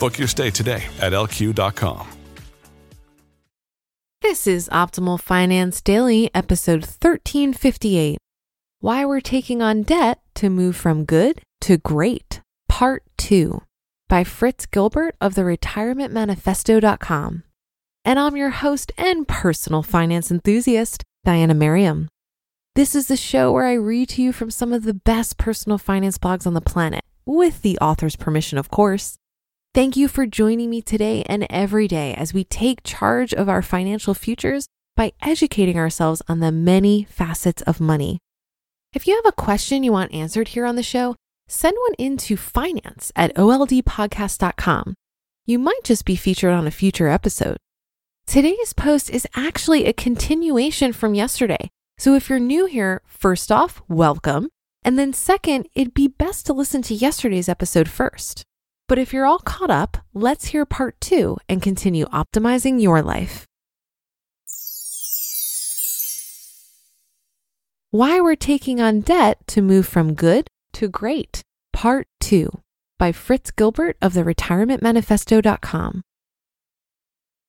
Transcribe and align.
Book 0.00 0.18
your 0.18 0.26
stay 0.26 0.50
today 0.50 0.82
at 0.98 1.12
lq.com. 1.12 2.08
This 4.22 4.46
is 4.46 4.68
Optimal 4.70 5.20
Finance 5.20 5.82
Daily, 5.82 6.30
episode 6.34 6.80
1358 6.80 8.18
Why 8.80 9.04
We're 9.04 9.20
Taking 9.20 9.62
on 9.62 9.82
Debt 9.82 10.20
to 10.36 10.48
Move 10.48 10.74
from 10.74 11.04
Good 11.04 11.42
to 11.62 11.76
Great, 11.76 12.40
Part 12.68 13.02
2 13.18 13.62
by 14.08 14.24
Fritz 14.24 14.66
Gilbert 14.66 15.14
of 15.20 15.34
the 15.34 15.42
retirementmanifesto.com. 15.42 17.44
And 18.04 18.18
I'm 18.18 18.36
your 18.36 18.50
host 18.50 18.92
and 18.96 19.28
personal 19.28 19.82
finance 19.82 20.30
enthusiast, 20.30 21.04
Diania 21.26 21.56
Merriam. 21.56 22.08
This 22.74 22.94
is 22.94 23.08
the 23.08 23.16
show 23.16 23.52
where 23.52 23.66
I 23.66 23.74
read 23.74 24.08
to 24.10 24.22
you 24.22 24.32
from 24.32 24.50
some 24.50 24.72
of 24.72 24.84
the 24.84 24.94
best 24.94 25.36
personal 25.36 25.76
finance 25.76 26.16
blogs 26.16 26.46
on 26.46 26.54
the 26.54 26.60
planet, 26.60 27.02
with 27.26 27.62
the 27.62 27.78
author's 27.78 28.16
permission, 28.16 28.56
of 28.56 28.70
course. 28.70 29.16
Thank 29.72 29.96
you 29.96 30.08
for 30.08 30.26
joining 30.26 30.68
me 30.68 30.82
today 30.82 31.22
and 31.26 31.46
every 31.48 31.86
day 31.86 32.12
as 32.14 32.34
we 32.34 32.42
take 32.42 32.82
charge 32.82 33.32
of 33.32 33.48
our 33.48 33.62
financial 33.62 34.14
futures 34.14 34.66
by 34.96 35.12
educating 35.22 35.78
ourselves 35.78 36.20
on 36.26 36.40
the 36.40 36.50
many 36.50 37.04
facets 37.04 37.62
of 37.62 37.80
money. 37.80 38.18
If 38.92 39.06
you 39.06 39.14
have 39.14 39.26
a 39.26 39.36
question 39.36 39.84
you 39.84 39.92
want 39.92 40.12
answered 40.12 40.48
here 40.48 40.66
on 40.66 40.74
the 40.74 40.82
show, 40.82 41.14
send 41.46 41.76
one 41.78 41.94
in 41.98 42.16
to 42.16 42.36
finance 42.36 43.12
at 43.14 43.32
oldpodcast.com. 43.36 44.94
You 45.46 45.60
might 45.60 45.84
just 45.84 46.04
be 46.04 46.16
featured 46.16 46.52
on 46.52 46.66
a 46.66 46.72
future 46.72 47.06
episode. 47.06 47.56
Today's 48.26 48.72
post 48.72 49.08
is 49.08 49.28
actually 49.36 49.86
a 49.86 49.92
continuation 49.92 50.92
from 50.92 51.14
yesterday. 51.14 51.70
So 51.96 52.16
if 52.16 52.28
you're 52.28 52.40
new 52.40 52.66
here, 52.66 53.02
first 53.06 53.52
off, 53.52 53.82
welcome. 53.86 54.48
And 54.82 54.98
then 54.98 55.12
second, 55.12 55.68
it'd 55.76 55.94
be 55.94 56.08
best 56.08 56.44
to 56.46 56.52
listen 56.52 56.82
to 56.82 56.94
yesterday's 56.94 57.48
episode 57.48 57.88
first. 57.88 58.44
But 58.90 58.98
if 58.98 59.12
you're 59.12 59.24
all 59.24 59.38
caught 59.38 59.70
up, 59.70 59.98
let's 60.14 60.46
hear 60.46 60.66
part 60.66 61.00
two 61.00 61.36
and 61.48 61.62
continue 61.62 62.06
optimizing 62.06 62.82
your 62.82 63.02
life. 63.02 63.46
Why 67.92 68.20
We're 68.20 68.34
Taking 68.34 68.80
on 68.80 69.02
Debt 69.02 69.46
to 69.46 69.62
Move 69.62 69.86
from 69.86 70.14
Good 70.14 70.48
to 70.72 70.88
Great, 70.88 71.40
Part 71.72 72.08
2 72.18 72.50
by 72.98 73.12
Fritz 73.12 73.52
Gilbert 73.52 73.96
of 74.02 74.12
the 74.12 74.24
retirementmanifesto.com. 74.24 76.02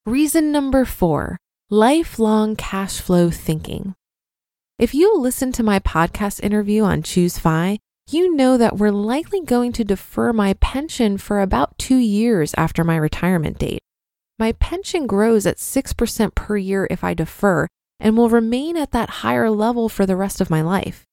Reason 0.06 0.52
number 0.52 0.84
four 0.84 1.38
lifelong 1.68 2.54
cash 2.54 3.00
flow 3.00 3.30
thinking. 3.30 3.94
If 4.78 4.94
you 4.94 5.18
listen 5.18 5.50
to 5.52 5.64
my 5.64 5.80
podcast 5.80 6.38
interview 6.38 6.84
on 6.84 7.02
Choose 7.02 7.36
FI, 7.36 7.80
you 8.10 8.34
know 8.34 8.56
that 8.56 8.76
we're 8.76 8.90
likely 8.90 9.40
going 9.40 9.72
to 9.72 9.84
defer 9.84 10.32
my 10.32 10.54
pension 10.54 11.18
for 11.18 11.40
about 11.40 11.78
two 11.78 11.96
years 11.96 12.54
after 12.56 12.84
my 12.84 12.96
retirement 12.96 13.58
date. 13.58 13.80
My 14.38 14.52
pension 14.52 15.06
grows 15.06 15.46
at 15.46 15.58
6% 15.58 16.34
per 16.34 16.56
year 16.56 16.86
if 16.90 17.04
I 17.04 17.14
defer 17.14 17.68
and 18.00 18.16
will 18.16 18.28
remain 18.28 18.76
at 18.76 18.90
that 18.90 19.08
higher 19.08 19.50
level 19.50 19.88
for 19.88 20.04
the 20.04 20.16
rest 20.16 20.40
of 20.40 20.50
my 20.50 20.60
life. 20.60 21.04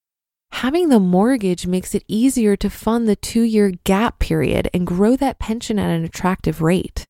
Having 0.51 0.89
the 0.89 0.99
mortgage 0.99 1.67
makes 1.67 1.93
it 1.93 2.03
easier 2.07 2.55
to 2.55 2.69
fund 2.69 3.07
the 3.07 3.15
two 3.15 3.43
year 3.43 3.71
gap 3.83 4.19
period 4.19 4.69
and 4.73 4.87
grow 4.87 5.15
that 5.15 5.39
pension 5.39 5.77
at 5.77 5.91
an 5.91 6.03
attractive 6.03 6.61
rate. 6.61 7.05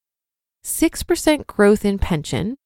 6% 0.65 1.47
growth 1.47 1.85
in 1.85 1.97
pension, 1.97 2.57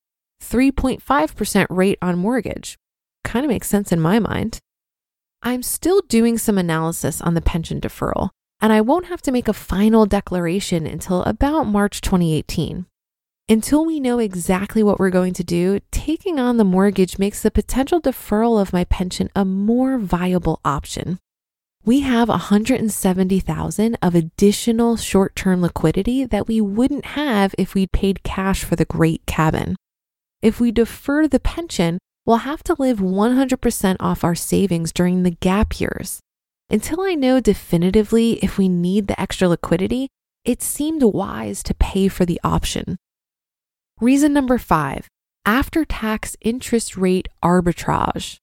3.5% 0.42 1.68
rate 1.70 2.00
on 2.02 2.18
mortgage. 2.18 2.78
Kind 3.24 3.46
of 3.46 3.50
makes 3.50 3.68
sense 3.68 3.92
in 3.92 4.02
my 4.02 4.20
mind. 4.20 4.60
I'm 5.46 5.62
still 5.62 6.02
doing 6.08 6.38
some 6.38 6.58
analysis 6.58 7.20
on 7.20 7.34
the 7.34 7.42
pension 7.42 7.82
deferral, 7.82 8.30
and 8.62 8.72
I 8.72 8.80
won't 8.80 9.08
have 9.08 9.22
to 9.24 9.32
make 9.32 9.50
a 9.50 9.54
final 9.54 10.06
declaration 10.06 10.88
until 10.88 11.22
about 11.24 11.64
March 11.66 12.00
2018. 12.00 12.86
Until 13.50 13.86
we 13.86 14.00
know 14.00 14.20
exactly 14.20 14.82
what 14.82 15.00
we're 15.00 15.10
going 15.10 15.34
to 15.34 15.44
do, 15.44 15.82
taking 15.92 16.40
on 16.40 16.56
the 16.56 16.64
mortgage 16.64 17.20
makes 17.20 17.42
the 17.42 17.52
potential 17.52 18.00
deferral 18.00 18.62
of 18.62 18.72
my 18.72 18.86
pension 18.86 19.30
a 19.36 19.44
more 19.44 19.98
viable 19.98 20.62
option. 20.64 21.20
We 21.84 22.00
have 22.00 22.30
170,000 22.30 23.98
of 24.02 24.16
additional 24.16 24.96
short-term 24.96 25.62
liquidity 25.62 26.24
that 26.24 26.48
we 26.48 26.62
wouldn't 26.62 27.04
have 27.04 27.54
if 27.58 27.74
we'd 27.74 27.92
paid 27.92 28.24
cash 28.24 28.64
for 28.64 28.78
the 28.78 28.86
great 28.86 29.26
cabin. 29.26 29.76
If 30.42 30.62
we 30.62 30.72
defer 30.72 31.28
the 31.28 31.42
pension, 31.42 32.00
we'll 32.26 32.38
have 32.38 32.64
to 32.64 32.76
live 32.80 33.00
100% 33.00 33.96
off 34.00 34.24
our 34.24 34.36
savings 34.36 34.92
during 34.92 35.24
the 35.24 35.32
gap 35.32 35.80
years. 35.80 36.20
Until 36.70 37.02
I 37.02 37.16
know 37.16 37.40
definitively 37.40 38.34
if 38.44 38.58
we 38.58 38.68
need 38.70 39.08
the 39.08 39.20
extra 39.20 39.48
liquidity, 39.48 40.08
it 40.46 40.62
seemed 40.62 41.04
wise 41.04 41.64
to 41.64 41.74
pay 41.74 42.08
for 42.08 42.26
the 42.26 42.40
option. 42.44 42.98
Reason 44.00 44.34
number 44.34 44.58
five 44.58 45.08
after 45.46 45.84
tax 45.84 46.38
interest 46.42 46.96
rate 46.96 47.28
arbitrage. 47.44 48.38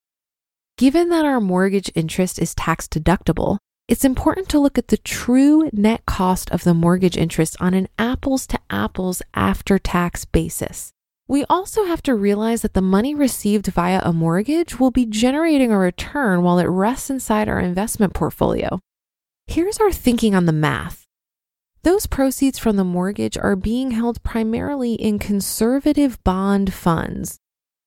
Given 0.77 1.09
that 1.11 1.25
our 1.25 1.41
mortgage 1.41 1.91
interest 1.95 2.39
is 2.39 2.55
tax 2.55 2.87
deductible, 2.87 3.59
it's 3.89 4.05
important 4.05 4.49
to 4.51 4.59
look 4.59 4.79
at 4.79 4.89
the 4.89 4.97
true 4.97 5.69
net 5.73 6.07
cost 6.07 6.51
of 6.51 6.63
the 6.65 6.75
mortgage 6.75 7.17
interest 7.17 7.57
on 7.61 7.75
an 7.75 7.89
apples 7.99 8.47
to 8.49 8.59
apples 8.71 9.23
after 9.35 9.79
tax 9.79 10.25
basis. 10.25 10.93
We 11.31 11.45
also 11.49 11.85
have 11.85 12.03
to 12.03 12.17
realize 12.17 12.63
that 12.63 12.75
the 12.75 12.83
money 12.83 13.15
received 13.15 13.69
via 13.69 14.03
a 14.03 14.13
mortgage 14.13 14.81
will 14.81 14.91
be 14.91 15.07
generating 15.07 15.71
a 15.71 15.79
return 15.79 16.43
while 16.43 16.59
it 16.59 16.65
rests 16.65 17.09
inside 17.09 17.49
our 17.49 17.61
investment 17.61 18.15
portfolio. 18.15 18.81
Here's 19.47 19.79
our 19.79 19.93
thinking 19.93 20.35
on 20.35 20.47
the 20.47 20.53
math. 20.53 21.07
Those 21.85 22.09
proceeds 22.09 22.59
from 22.59 22.75
the 22.75 22.83
mortgage 22.83 23.39
are 23.39 23.55
being 23.55 23.93
held 23.93 24.21
primarily 24.25 24.95
in 24.95 25.21
conservative 25.21 26.19
bond 26.25 26.75
funds. 26.75 27.39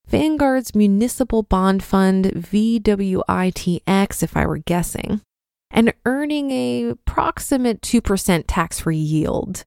Vanguard's 0.07 0.73
Municipal 0.73 1.43
Bond 1.43 1.83
Fund, 1.83 2.27
VWITX, 2.27 4.23
if 4.23 4.37
I 4.37 4.45
were 4.45 4.59
guessing, 4.59 5.19
and 5.69 5.93
earning 6.05 6.49
a 6.51 6.91
approximate 6.91 7.81
2% 7.81 8.45
tax 8.47 8.79
free 8.79 8.95
yield. 8.95 9.65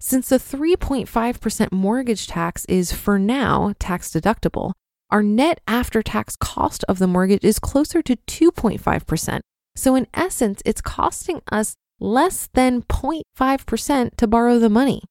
Since 0.00 0.28
the 0.28 0.38
3.5% 0.38 1.72
mortgage 1.72 2.26
tax 2.26 2.64
is 2.66 2.92
for 2.92 3.18
now 3.18 3.74
tax 3.78 4.10
deductible, 4.10 4.72
our 5.10 5.22
net 5.22 5.60
after 5.66 6.02
tax 6.02 6.36
cost 6.36 6.84
of 6.88 6.98
the 6.98 7.06
mortgage 7.06 7.44
is 7.44 7.58
closer 7.58 8.02
to 8.02 8.16
2.5%. 8.16 9.40
So, 9.76 9.94
in 9.94 10.06
essence, 10.14 10.62
it's 10.64 10.80
costing 10.80 11.40
us 11.50 11.74
less 12.00 12.48
than 12.52 12.82
0.5% 12.82 14.16
to 14.16 14.26
borrow 14.26 14.58
the 14.58 14.68
money. 14.68 15.02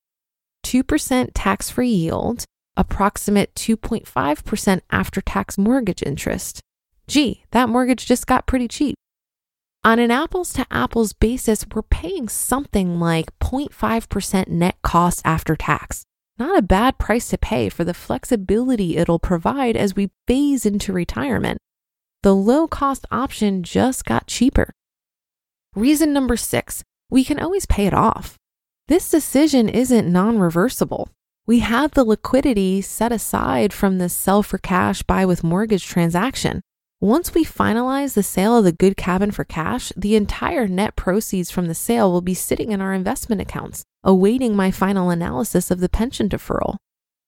2% 0.66 1.30
tax 1.34 1.70
free 1.70 1.90
yield, 1.90 2.46
approximate 2.78 3.54
2.5% 3.56 4.82
after 4.92 5.22
tax 5.22 5.58
mortgage 5.58 6.04
interest. 6.04 6.62
Gee, 7.08 7.44
that 7.52 7.70
mortgage 7.70 8.06
just 8.06 8.28
got 8.28 8.48
pretty 8.48 8.68
cheap. 8.68 8.96
On 9.86 10.00
an 10.00 10.12
apples 10.12 10.54
to 10.54 10.66
apples 10.72 11.12
basis, 11.12 11.66
we're 11.74 11.82
paying 11.82 12.30
something 12.30 13.02
like 13.02 13.38
0.5% 13.40 14.48
net 14.48 14.78
cost 14.82 15.22
after 15.26 15.58
tax. 15.58 16.06
Not 16.40 16.58
a 16.58 16.62
bad 16.62 16.98
price 16.98 17.28
to 17.30 17.38
pay 17.38 17.68
for 17.68 17.84
the 17.84 17.94
flexibility 17.94 18.96
it'll 18.96 19.20
provide 19.20 19.76
as 19.76 19.94
we 19.94 20.12
phase 20.26 20.66
into 20.66 20.94
retirement. 20.94 21.58
The 22.22 22.34
low 22.34 22.66
cost 22.66 23.06
option 23.12 23.62
just 23.62 24.06
got 24.06 24.28
cheaper. 24.28 24.72
Reason 25.76 26.14
number 26.14 26.38
six 26.38 26.84
we 27.10 27.26
can 27.26 27.38
always 27.38 27.66
pay 27.66 27.86
it 27.86 27.94
off. 27.94 28.38
This 28.88 29.12
decision 29.12 29.68
isn't 29.68 30.12
non 30.12 30.40
reversible. 30.40 31.10
We 31.46 31.60
have 31.60 31.92
the 31.92 32.06
liquidity 32.06 32.82
set 32.82 33.12
aside 33.12 33.74
from 33.74 33.98
the 33.98 34.08
sell 34.08 34.44
for 34.44 34.58
cash, 34.58 35.04
buy 35.04 35.26
with 35.26 35.44
mortgage 35.44 35.86
transaction. 35.86 36.62
Once 37.04 37.34
we 37.34 37.44
finalize 37.44 38.14
the 38.14 38.24
sale 38.24 38.58
of 38.58 38.64
the 38.64 38.72
good 38.72 38.96
cabin 38.96 39.30
for 39.30 39.44
cash, 39.44 39.92
the 39.98 40.16
entire 40.16 40.70
net 40.70 40.96
proceeds 40.96 41.52
from 41.52 41.68
the 41.68 41.76
sale 41.76 42.10
will 42.10 42.22
be 42.22 42.34
sitting 42.34 42.72
in 42.72 42.80
our 42.80 42.94
investment 42.94 43.42
accounts, 43.42 43.84
awaiting 44.06 44.56
my 44.56 44.72
final 44.72 45.10
analysis 45.10 45.70
of 45.70 45.82
the 45.82 45.90
pension 45.90 46.30
deferral. 46.30 46.78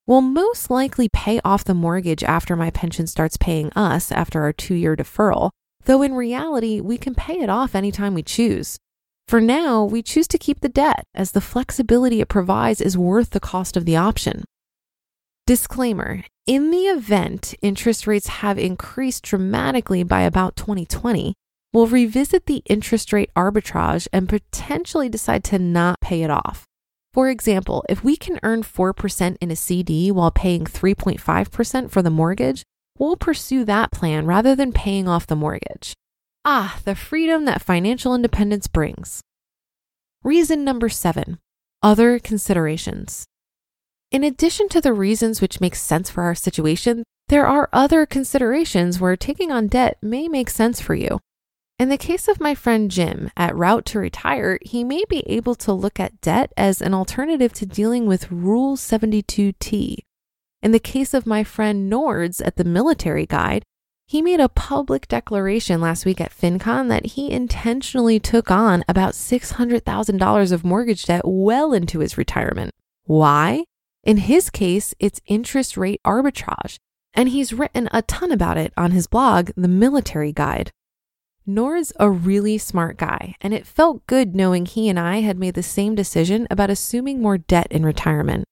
We'll 0.08 0.22
most 0.22 0.70
likely 0.70 1.10
pay 1.10 1.42
off 1.44 1.66
the 1.66 1.74
mortgage 1.74 2.24
after 2.24 2.56
my 2.56 2.70
pension 2.70 3.06
starts 3.06 3.36
paying 3.36 3.70
us 3.72 4.14
after 4.14 4.44
our 4.44 4.54
two 4.54 4.76
year 4.76 4.96
deferral, 4.96 5.50
though 5.84 6.02
in 6.02 6.14
reality, 6.14 6.80
we 6.80 6.98
can 6.98 7.14
pay 7.14 7.42
it 7.42 7.50
off 7.50 7.76
anytime 7.76 8.14
we 8.14 8.24
choose. 8.24 8.78
For 9.28 9.42
now, 9.42 9.84
we 9.84 10.02
choose 10.02 10.30
to 10.30 10.38
keep 10.38 10.62
the 10.62 10.70
debt 10.70 11.04
as 11.14 11.34
the 11.34 11.42
flexibility 11.42 12.22
it 12.22 12.30
provides 12.30 12.80
is 12.80 12.98
worth 12.98 13.32
the 13.32 13.42
cost 13.42 13.76
of 13.76 13.84
the 13.84 13.98
option. 13.98 14.46
Disclaimer 15.48 16.24
In 16.48 16.72
the 16.72 16.88
event 16.88 17.54
interest 17.62 18.08
rates 18.08 18.42
have 18.42 18.58
increased 18.58 19.24
dramatically 19.24 20.02
by 20.02 20.22
about 20.22 20.56
2020, 20.56 21.36
we'll 21.72 21.86
revisit 21.86 22.48
the 22.48 22.64
interest 22.66 23.14
rate 23.14 23.30
arbitrage 23.36 24.08
and 24.12 24.28
potentially 24.28 25.08
decide 25.08 25.44
to 25.44 25.60
not 25.60 26.02
pay 26.02 26.24
it 26.24 26.32
off. 26.32 26.66
For 27.14 27.30
example, 27.30 27.86
if 27.88 28.04
we 28.04 28.18
can 28.18 28.40
earn 28.42 28.64
4% 28.64 29.38
in 29.40 29.52
a 29.52 29.56
CD 29.56 30.10
while 30.10 30.32
paying 30.32 30.66
3.5% 30.66 31.92
for 31.92 32.02
the 32.02 32.10
mortgage, 32.10 32.64
we'll 32.98 33.16
pursue 33.16 33.64
that 33.66 33.92
plan 33.92 34.26
rather 34.26 34.56
than 34.56 34.74
paying 34.74 35.08
off 35.08 35.28
the 35.28 35.36
mortgage. 35.36 35.94
Ah, 36.44 36.80
the 36.86 36.96
freedom 36.96 37.46
that 37.46 37.62
financial 37.62 38.16
independence 38.16 38.66
brings. 38.66 39.22
Reason 40.24 40.64
number 40.64 40.90
seven 40.90 41.38
other 41.84 42.18
considerations. 42.18 43.28
In 44.12 44.24
addition 44.24 44.70
to 44.70 44.82
the 44.82 44.94
reasons 44.94 45.42
which 45.42 45.62
make 45.62 45.76
sense 45.76 46.10
for 46.10 46.24
our 46.24 46.36
situation, 46.36 47.04
there 47.28 47.48
are 47.48 47.70
other 47.74 48.06
considerations 48.06 49.00
where 49.00 49.18
taking 49.18 49.52
on 49.52 49.68
debt 49.68 49.98
may 50.02 50.28
make 50.28 50.50
sense 50.50 50.80
for 50.80 50.94
you. 50.94 51.20
In 51.78 51.90
the 51.90 51.98
case 51.98 52.28
of 52.28 52.40
my 52.40 52.56
friend 52.56 52.90
Jim 52.90 53.32
at 53.36 53.56
Route 53.56 53.86
to 53.88 54.00
Retire, 54.00 54.60
he 54.62 54.84
may 54.84 55.04
be 55.10 55.24
able 55.28 55.56
to 55.56 55.74
look 55.74 56.00
at 56.00 56.22
debt 56.22 56.54
as 56.56 56.82
an 56.82 56.94
alternative 56.94 57.52
to 57.54 57.66
dealing 57.66 58.06
with 58.06 58.32
Rule 58.32 58.78
72T. 58.78 59.98
In 60.62 60.72
the 60.72 60.80
case 60.80 61.14
of 61.14 61.26
my 61.26 61.44
friend 61.44 61.92
Nords 61.92 62.42
at 62.46 62.56
the 62.56 62.64
Military 62.64 63.26
Guide, 63.26 63.64
he 64.08 64.22
made 64.22 64.40
a 64.40 64.48
public 64.48 65.08
declaration 65.08 65.82
last 65.82 66.06
week 66.06 66.22
at 66.22 66.32
FinCon 66.32 66.90
that 66.90 67.08
he 67.08 67.32
intentionally 67.32 68.20
took 68.20 68.52
on 68.52 68.86
about 68.88 69.14
$600,000 69.14 70.52
of 70.52 70.64
mortgage 70.64 71.06
debt 71.06 71.24
well 71.26 71.74
into 71.74 72.00
his 72.00 72.18
retirement. 72.18 72.72
Why? 73.04 73.66
In 74.06 74.18
his 74.18 74.52
case, 74.52 74.94
it's 75.00 75.20
interest 75.26 75.78
rate 75.78 76.00
arbitrage, 76.06 76.78
and 77.16 77.30
he's 77.30 77.54
written 77.54 77.90
a 77.92 78.04
ton 78.04 78.32
about 78.32 78.56
it 78.56 78.72
on 78.78 78.92
his 78.92 79.08
blog, 79.08 79.50
The 79.58 79.68
Military 79.68 80.32
Guide. 80.32 80.72
Nor's 81.48 81.92
a 82.00 82.10
really 82.10 82.60
smart 82.60 82.98
guy, 82.98 83.36
and 83.42 83.52
it 83.52 83.66
felt 83.66 84.06
good 84.06 84.36
knowing 84.36 84.68
he 84.68 84.90
and 84.90 85.00
I 85.00 85.22
had 85.22 85.40
made 85.40 85.56
the 85.56 85.64
same 85.64 85.96
decision 85.96 86.48
about 86.52 86.70
assuming 86.70 87.20
more 87.20 87.40
debt 87.40 87.68
in 87.72 87.84
retirement. 87.84 88.46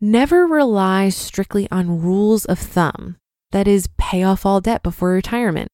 Never 0.00 0.46
rely 0.46 1.10
strictly 1.10 1.68
on 1.70 2.00
rules 2.00 2.46
of 2.46 2.58
thumb, 2.58 3.16
that 3.50 3.68
is, 3.68 3.90
pay 3.98 4.22
off 4.22 4.46
all 4.46 4.62
debt 4.62 4.82
before 4.82 5.10
retirement. 5.10 5.68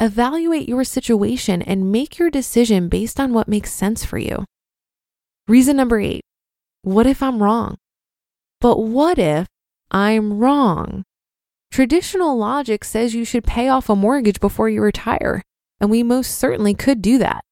Evaluate 0.00 0.68
your 0.68 0.84
situation 0.84 1.60
and 1.60 1.92
make 1.92 2.18
your 2.18 2.30
decision 2.30 2.88
based 2.88 3.20
on 3.20 3.34
what 3.34 3.48
makes 3.48 3.72
sense 3.72 4.06
for 4.06 4.16
you. 4.16 4.44
Reason 5.46 5.76
number 5.76 6.00
eight 6.00 6.22
what 6.82 7.06
if 7.06 7.22
I'm 7.22 7.42
wrong? 7.42 7.76
But 8.60 8.80
what 8.80 9.18
if 9.18 9.46
I'm 9.90 10.38
wrong? 10.38 11.04
Traditional 11.70 12.36
logic 12.36 12.82
says 12.82 13.14
you 13.14 13.24
should 13.24 13.44
pay 13.44 13.68
off 13.68 13.88
a 13.88 13.94
mortgage 13.94 14.40
before 14.40 14.68
you 14.68 14.82
retire, 14.82 15.42
and 15.80 15.90
we 15.90 16.02
most 16.02 16.38
certainly 16.38 16.74
could 16.74 17.00
do 17.00 17.18
that. 17.18 17.42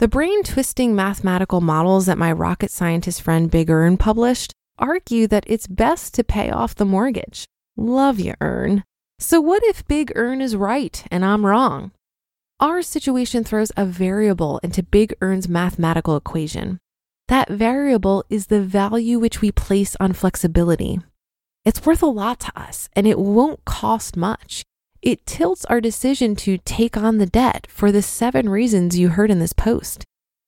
The 0.00 0.08
brain 0.08 0.42
twisting 0.42 0.94
mathematical 0.94 1.60
models 1.60 2.06
that 2.06 2.18
my 2.18 2.32
rocket 2.32 2.70
scientist 2.70 3.22
friend 3.22 3.50
Big 3.50 3.70
ERN 3.70 3.96
published 3.96 4.52
argue 4.78 5.26
that 5.28 5.44
it's 5.46 5.66
best 5.66 6.14
to 6.14 6.24
pay 6.24 6.50
off 6.50 6.74
the 6.74 6.84
mortgage. 6.84 7.46
Love 7.76 8.18
you, 8.18 8.34
ERN. 8.40 8.84
So, 9.18 9.40
what 9.40 9.62
if 9.64 9.86
Big 9.86 10.12
ERN 10.16 10.40
is 10.40 10.56
right 10.56 11.04
and 11.10 11.24
I'm 11.24 11.44
wrong? 11.44 11.92
Our 12.58 12.82
situation 12.82 13.44
throws 13.44 13.72
a 13.76 13.84
variable 13.84 14.58
into 14.62 14.82
Big 14.82 15.14
ERN's 15.22 15.48
mathematical 15.48 16.16
equation. 16.16 16.78
That 17.30 17.48
variable 17.48 18.24
is 18.28 18.48
the 18.48 18.60
value 18.60 19.20
which 19.20 19.40
we 19.40 19.52
place 19.52 19.94
on 20.00 20.14
flexibility. 20.14 20.98
It's 21.64 21.86
worth 21.86 22.02
a 22.02 22.06
lot 22.06 22.40
to 22.40 22.60
us 22.60 22.88
and 22.96 23.06
it 23.06 23.20
won't 23.20 23.64
cost 23.64 24.16
much. 24.16 24.64
It 25.00 25.26
tilts 25.26 25.64
our 25.66 25.80
decision 25.80 26.34
to 26.42 26.58
take 26.58 26.96
on 26.96 27.18
the 27.18 27.26
debt 27.26 27.68
for 27.70 27.92
the 27.92 28.02
seven 28.02 28.48
reasons 28.48 28.98
you 28.98 29.10
heard 29.10 29.30
in 29.30 29.38
this 29.38 29.52
post. 29.52 30.02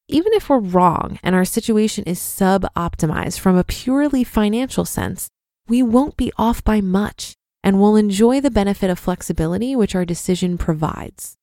Even 0.08 0.32
if 0.32 0.50
we're 0.50 0.58
wrong 0.58 1.20
and 1.22 1.36
our 1.36 1.44
situation 1.44 2.02
is 2.02 2.18
sub 2.18 2.66
optimized 2.74 3.38
from 3.38 3.56
a 3.56 3.62
purely 3.62 4.24
financial 4.24 4.84
sense, 4.84 5.28
we 5.68 5.84
won't 5.84 6.16
be 6.16 6.32
off 6.36 6.64
by 6.64 6.80
much 6.80 7.34
and 7.62 7.80
we'll 7.80 7.94
enjoy 7.94 8.40
the 8.40 8.50
benefit 8.50 8.90
of 8.90 8.98
flexibility 8.98 9.76
which 9.76 9.94
our 9.94 10.04
decision 10.04 10.58
provides. 10.58 11.36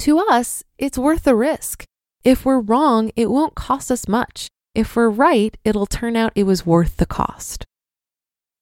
To 0.00 0.18
us, 0.18 0.62
it's 0.76 0.98
worth 0.98 1.22
the 1.22 1.34
risk. 1.34 1.84
If 2.24 2.44
we're 2.44 2.60
wrong, 2.60 3.10
it 3.16 3.30
won't 3.30 3.54
cost 3.54 3.90
us 3.90 4.06
much. 4.06 4.50
If 4.76 4.94
we're 4.94 5.08
right, 5.08 5.56
it'll 5.64 5.86
turn 5.86 6.16
out 6.16 6.32
it 6.34 6.42
was 6.42 6.66
worth 6.66 6.98
the 6.98 7.06
cost. 7.06 7.64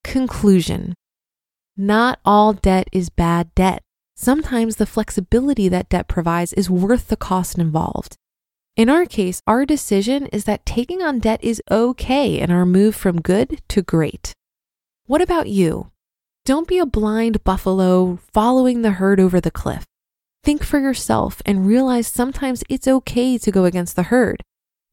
Conclusion 0.04 0.94
Not 1.76 2.20
all 2.24 2.52
debt 2.52 2.86
is 2.92 3.10
bad 3.10 3.52
debt. 3.56 3.82
Sometimes 4.14 4.76
the 4.76 4.86
flexibility 4.86 5.68
that 5.68 5.88
debt 5.88 6.06
provides 6.06 6.52
is 6.52 6.70
worth 6.70 7.08
the 7.08 7.16
cost 7.16 7.58
involved. 7.58 8.14
In 8.76 8.88
our 8.88 9.06
case, 9.06 9.40
our 9.48 9.66
decision 9.66 10.26
is 10.26 10.44
that 10.44 10.64
taking 10.64 11.02
on 11.02 11.18
debt 11.18 11.42
is 11.42 11.60
okay 11.68 12.38
in 12.38 12.52
our 12.52 12.64
move 12.64 12.94
from 12.94 13.20
good 13.20 13.60
to 13.70 13.82
great. 13.82 14.32
What 15.06 15.20
about 15.20 15.48
you? 15.48 15.90
Don't 16.44 16.68
be 16.68 16.78
a 16.78 16.86
blind 16.86 17.42
buffalo 17.42 18.20
following 18.32 18.82
the 18.82 18.92
herd 19.02 19.18
over 19.18 19.40
the 19.40 19.50
cliff. 19.50 19.84
Think 20.44 20.62
for 20.62 20.78
yourself 20.78 21.42
and 21.44 21.66
realize 21.66 22.06
sometimes 22.06 22.62
it's 22.68 22.86
okay 22.86 23.36
to 23.36 23.50
go 23.50 23.64
against 23.64 23.96
the 23.96 24.04
herd. 24.14 24.44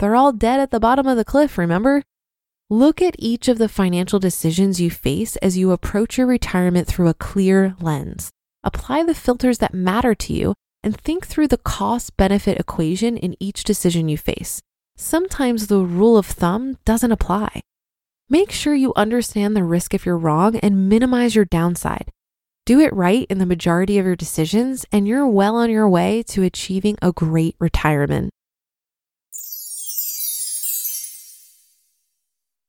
They're 0.01 0.15
all 0.15 0.33
dead 0.33 0.59
at 0.59 0.71
the 0.71 0.79
bottom 0.79 1.05
of 1.05 1.15
the 1.15 1.23
cliff, 1.23 1.59
remember? 1.59 2.01
Look 2.71 3.03
at 3.03 3.15
each 3.19 3.47
of 3.47 3.59
the 3.59 3.69
financial 3.69 4.17
decisions 4.17 4.81
you 4.81 4.89
face 4.89 5.35
as 5.35 5.59
you 5.59 5.69
approach 5.69 6.17
your 6.17 6.25
retirement 6.25 6.87
through 6.87 7.07
a 7.07 7.13
clear 7.13 7.75
lens. 7.79 8.31
Apply 8.63 9.03
the 9.03 9.13
filters 9.13 9.59
that 9.59 9.75
matter 9.75 10.15
to 10.15 10.33
you 10.33 10.55
and 10.81 10.99
think 10.99 11.27
through 11.27 11.49
the 11.49 11.59
cost 11.59 12.17
benefit 12.17 12.59
equation 12.59 13.15
in 13.15 13.35
each 13.39 13.63
decision 13.63 14.09
you 14.09 14.17
face. 14.17 14.59
Sometimes 14.97 15.67
the 15.67 15.85
rule 15.85 16.17
of 16.17 16.25
thumb 16.25 16.79
doesn't 16.83 17.11
apply. 17.11 17.61
Make 18.27 18.51
sure 18.51 18.73
you 18.73 18.93
understand 18.95 19.55
the 19.55 19.63
risk 19.63 19.93
if 19.93 20.03
you're 20.03 20.17
wrong 20.17 20.55
and 20.55 20.89
minimize 20.89 21.35
your 21.35 21.45
downside. 21.45 22.09
Do 22.65 22.79
it 22.79 22.91
right 22.91 23.27
in 23.29 23.37
the 23.37 23.45
majority 23.45 23.99
of 23.99 24.07
your 24.07 24.15
decisions, 24.15 24.83
and 24.91 25.07
you're 25.07 25.27
well 25.27 25.57
on 25.57 25.69
your 25.69 25.87
way 25.87 26.23
to 26.29 26.41
achieving 26.41 26.97
a 27.03 27.11
great 27.11 27.55
retirement. 27.59 28.31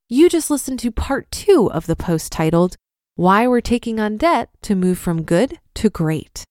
You 0.09 0.29
just 0.29 0.51
listened 0.51 0.79
to 0.79 0.91
part 0.91 1.31
two 1.31 1.71
of 1.71 1.85
the 1.85 1.95
post 1.95 2.31
titled, 2.31 2.75
Why 3.15 3.47
We're 3.47 3.61
Taking 3.61 4.01
on 4.01 4.17
Debt 4.17 4.49
to 4.63 4.75
Move 4.75 4.99
from 4.99 5.23
Good 5.23 5.59
to 5.75 5.89
Great 5.89 6.43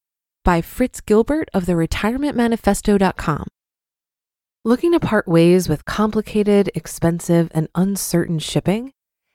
by 0.43 0.63
Fritz 0.63 1.03
Gilbert 1.03 1.51
of 1.53 1.67
the 1.67 1.75
retirementmanifesto.com. 1.75 3.47
Looking 4.65 4.93
to 4.93 5.01
part 5.01 5.29
ways 5.29 5.69
with 5.69 5.85
complicated, 5.85 6.71
expensive, 6.75 7.51
and 7.53 7.69
uncertain 7.75 8.39
shipping? 8.39 8.93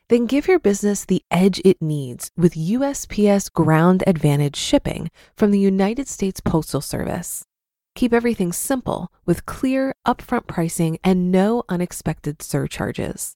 Then 0.10 0.26
give 0.26 0.48
your 0.48 0.60
business 0.60 1.06
the 1.06 1.22
edge 1.30 1.62
it 1.64 1.80
needs 1.80 2.32
with 2.36 2.56
USPS 2.56 3.54
Ground 3.54 4.04
Advantage 4.08 4.56
shipping 4.56 5.12
from 5.36 5.52
the 5.52 5.60
United 5.60 6.08
States 6.08 6.40
Postal 6.40 6.82
Service. 6.82 7.44
Keep 7.94 8.14
everything 8.14 8.52
simple 8.52 9.12
with 9.26 9.46
clear, 9.46 9.94
upfront 10.08 10.48
pricing 10.48 10.98
and 11.04 11.32
no 11.32 11.64
unexpected 11.70 12.42
surcharges. 12.42 13.36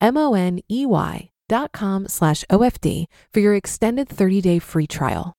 M-O-N-E-Y 0.00 1.30
dot 1.48 1.72
com 1.72 2.06
slash 2.08 2.44
OFD 2.50 3.06
for 3.32 3.40
your 3.40 3.54
extended 3.54 4.08
30-day 4.08 4.58
free 4.58 4.86
trial. 4.86 5.34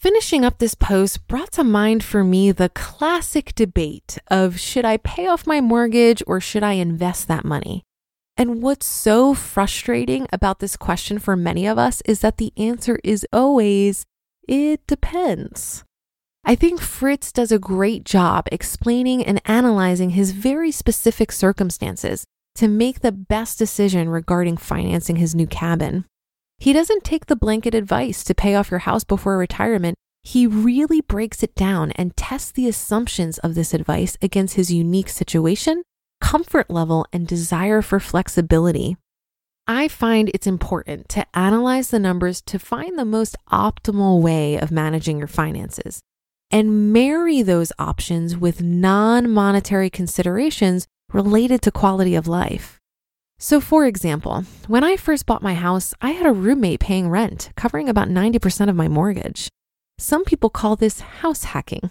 Finishing 0.00 0.44
up 0.44 0.58
this 0.58 0.74
post 0.74 1.26
brought 1.28 1.52
to 1.52 1.64
mind 1.64 2.04
for 2.04 2.22
me 2.22 2.52
the 2.52 2.68
classic 2.68 3.54
debate 3.54 4.18
of 4.28 4.60
should 4.60 4.84
I 4.84 4.98
pay 4.98 5.26
off 5.26 5.46
my 5.46 5.62
mortgage 5.62 6.22
or 6.26 6.40
should 6.40 6.62
I 6.62 6.72
invest 6.72 7.26
that 7.28 7.44
money? 7.44 7.84
And 8.36 8.62
what's 8.62 8.84
so 8.84 9.32
frustrating 9.32 10.26
about 10.32 10.58
this 10.58 10.76
question 10.76 11.18
for 11.18 11.36
many 11.36 11.66
of 11.66 11.78
us 11.78 12.02
is 12.04 12.20
that 12.20 12.36
the 12.36 12.52
answer 12.56 12.98
is 13.04 13.26
always, 13.32 14.04
it 14.46 14.86
depends. 14.86 15.84
I 16.44 16.54
think 16.54 16.80
Fritz 16.80 17.32
does 17.32 17.50
a 17.50 17.58
great 17.58 18.04
job 18.04 18.46
explaining 18.52 19.24
and 19.24 19.40
analyzing 19.46 20.10
his 20.10 20.32
very 20.32 20.70
specific 20.70 21.32
circumstances 21.32 22.26
to 22.56 22.68
make 22.68 23.00
the 23.00 23.12
best 23.12 23.58
decision 23.58 24.08
regarding 24.08 24.56
financing 24.56 25.16
his 25.16 25.34
new 25.34 25.46
cabin. 25.46 26.04
He 26.58 26.72
doesn't 26.72 27.04
take 27.04 27.26
the 27.26 27.36
blanket 27.36 27.74
advice 27.74 28.22
to 28.24 28.34
pay 28.34 28.54
off 28.54 28.70
your 28.70 28.80
house 28.80 29.04
before 29.04 29.36
retirement. 29.36 29.96
He 30.22 30.46
really 30.46 31.00
breaks 31.00 31.42
it 31.42 31.54
down 31.54 31.90
and 31.92 32.16
tests 32.16 32.52
the 32.52 32.68
assumptions 32.68 33.38
of 33.38 33.54
this 33.54 33.74
advice 33.74 34.16
against 34.22 34.54
his 34.54 34.72
unique 34.72 35.08
situation, 35.08 35.82
comfort 36.20 36.70
level, 36.70 37.06
and 37.12 37.26
desire 37.26 37.82
for 37.82 38.00
flexibility. 38.00 38.96
I 39.66 39.88
find 39.88 40.30
it's 40.32 40.46
important 40.46 41.08
to 41.10 41.26
analyze 41.36 41.88
the 41.88 41.98
numbers 41.98 42.40
to 42.42 42.58
find 42.58 42.98
the 42.98 43.04
most 43.04 43.36
optimal 43.50 44.20
way 44.20 44.56
of 44.58 44.70
managing 44.70 45.18
your 45.18 45.26
finances 45.26 46.00
and 46.50 46.92
marry 46.92 47.42
those 47.42 47.72
options 47.78 48.36
with 48.36 48.62
non 48.62 49.30
monetary 49.30 49.90
considerations 49.90 50.86
related 51.14 51.62
to 51.62 51.70
quality 51.70 52.16
of 52.16 52.26
life. 52.26 52.80
So, 53.38 53.60
for 53.60 53.86
example, 53.86 54.44
when 54.66 54.82
I 54.82 54.96
first 54.96 55.26
bought 55.26 55.42
my 55.42 55.54
house, 55.54 55.94
I 56.02 56.10
had 56.10 56.26
a 56.26 56.32
roommate 56.32 56.80
paying 56.80 57.08
rent, 57.08 57.50
covering 57.56 57.88
about 57.88 58.08
90% 58.08 58.68
of 58.68 58.74
my 58.74 58.88
mortgage. 58.88 59.48
Some 59.96 60.24
people 60.24 60.50
call 60.50 60.74
this 60.74 61.00
house 61.00 61.44
hacking. 61.44 61.90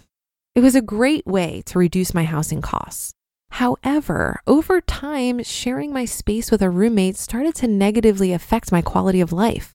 It 0.54 0.60
was 0.60 0.74
a 0.74 0.82
great 0.82 1.26
way 1.26 1.62
to 1.66 1.78
reduce 1.78 2.12
my 2.12 2.24
housing 2.24 2.60
costs. 2.60 3.12
However, 3.52 4.40
over 4.46 4.80
time, 4.82 5.42
sharing 5.42 5.92
my 5.92 6.04
space 6.04 6.50
with 6.50 6.60
a 6.60 6.68
roommate 6.68 7.16
started 7.16 7.54
to 7.56 7.66
negatively 7.66 8.32
affect 8.32 8.72
my 8.72 8.82
quality 8.82 9.20
of 9.22 9.32
life. 9.32 9.72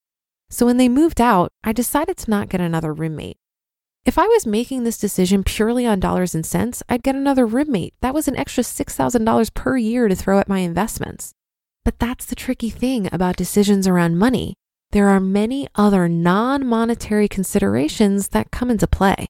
So, 0.52 0.66
when 0.66 0.78
they 0.78 0.90
moved 0.90 1.20
out, 1.20 1.52
I 1.64 1.74
decided 1.74 2.18
to 2.18 2.30
not 2.30 2.50
get 2.50 2.62
another 2.62 2.94
roommate. 2.94 3.38
If 4.06 4.18
I 4.18 4.28
was 4.28 4.48
making 4.48 4.84
this 4.84 4.98
decision 4.98 5.44
purely 5.44 5.86
on 5.86 6.00
dollars 6.00 6.34
and 6.34 6.46
cents, 6.46 6.82
I'd 6.88 7.04
get 7.04 7.16
another 7.16 7.46
roommate. 7.46 7.94
That 8.02 8.14
was 8.14 8.28
an 8.28 8.38
extra 8.38 8.64
$6,000 8.64 9.54
per 9.54 9.78
year 9.78 10.08
to 10.08 10.16
throw 10.16 10.40
at 10.40 10.50
my 10.50 10.60
investments. 10.60 11.34
But 11.84 12.00
that's 12.00 12.26
the 12.26 12.36
tricky 12.36 12.70
thing 12.70 13.10
about 13.12 13.36
decisions 13.36 13.88
around 13.88 14.18
money. 14.18 14.56
There 14.92 15.10
are 15.10 15.20
many 15.20 15.68
other 15.76 16.10
non 16.10 16.66
monetary 16.66 17.28
considerations 17.28 18.30
that 18.30 18.52
come 18.52 18.72
into 18.72 18.88
play. 18.88 19.28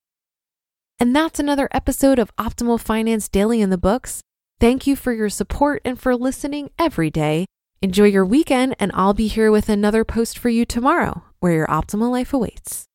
And 0.99 1.15
that's 1.15 1.39
another 1.39 1.67
episode 1.71 2.19
of 2.19 2.35
Optimal 2.37 2.79
Finance 2.79 3.27
Daily 3.27 3.61
in 3.61 3.69
the 3.69 3.77
books. 3.77 4.21
Thank 4.59 4.85
you 4.85 4.95
for 4.95 5.13
your 5.13 5.29
support 5.29 5.81
and 5.83 5.99
for 5.99 6.15
listening 6.15 6.69
every 6.77 7.09
day. 7.09 7.45
Enjoy 7.81 8.05
your 8.05 8.25
weekend, 8.25 8.75
and 8.77 8.91
I'll 8.93 9.13
be 9.13 9.27
here 9.27 9.51
with 9.51 9.69
another 9.69 10.03
post 10.03 10.37
for 10.37 10.49
you 10.49 10.65
tomorrow 10.65 11.23
where 11.39 11.53
your 11.53 11.67
optimal 11.67 12.11
life 12.11 12.33
awaits. 12.33 12.88